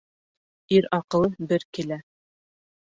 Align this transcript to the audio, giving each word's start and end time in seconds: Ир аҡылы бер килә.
Ир 0.77 0.87
аҡылы 0.99 1.31
бер 1.55 1.69
килә. 1.79 2.03